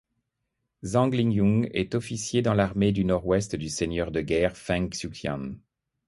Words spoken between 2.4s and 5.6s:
dans l'armée du Nord-Ouest du seigneur de guerre Feng Yuxiang.